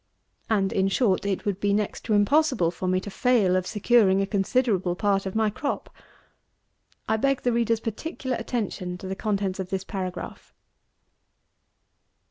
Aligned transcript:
And, 0.49 0.73
in 0.73 0.87
short, 0.87 1.27
it 1.27 1.45
would 1.45 1.59
be 1.59 1.73
next 1.75 2.05
to 2.05 2.13
impossible 2.15 2.71
for 2.71 2.87
me 2.87 2.99
to 3.01 3.11
fail 3.11 3.55
of 3.55 3.67
securing 3.67 4.19
a 4.19 4.25
considerable 4.25 4.95
part 4.95 5.27
of 5.27 5.35
my 5.35 5.51
crop. 5.51 5.93
I 7.07 7.17
beg 7.17 7.43
the 7.43 7.53
reader's 7.53 7.79
particular 7.81 8.35
attention 8.37 8.97
to 8.97 9.07
the 9.07 9.15
contents 9.15 9.59
of 9.59 9.69
this 9.69 9.83
paragraph. 9.83 10.55